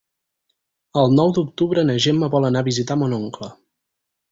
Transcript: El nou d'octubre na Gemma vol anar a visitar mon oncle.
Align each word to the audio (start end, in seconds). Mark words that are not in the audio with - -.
El 1.01 1.13
nou 1.19 1.35
d'octubre 1.39 1.85
na 1.91 1.97
Gemma 2.07 2.31
vol 2.39 2.51
anar 2.51 2.65
a 2.67 2.69
visitar 2.73 3.01
mon 3.03 3.17
oncle. 3.21 3.55